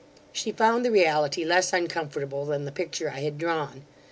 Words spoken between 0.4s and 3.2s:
found the reality less uncomfortable than the picture I